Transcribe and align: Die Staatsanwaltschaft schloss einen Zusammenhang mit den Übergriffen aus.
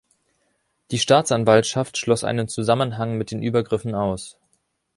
Die 0.89 0.97
Staatsanwaltschaft 0.97 1.95
schloss 1.95 2.23
einen 2.23 2.47
Zusammenhang 2.47 3.19
mit 3.19 3.29
den 3.29 3.43
Übergriffen 3.43 3.93
aus. 3.93 4.35